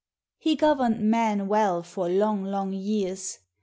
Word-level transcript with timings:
He 0.39 0.55
governed 0.55 0.99
Mann 1.01 1.47
well 1.47 1.83
for 1.83 2.09
long, 2.09 2.43
long 2.43 2.73
years. 2.73 3.37